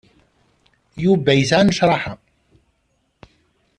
Yuba 1.03 1.31
isɛa 1.35 1.61
nnecṛaḥa. 1.63 2.13